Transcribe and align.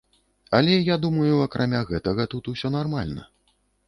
Але 0.59 0.77
я 0.85 0.95
думаю 1.03 1.35
акрамя 1.47 1.81
гэтага 1.91 2.25
тут 2.31 2.49
усё 2.53 2.67
нармальна. 2.77 3.29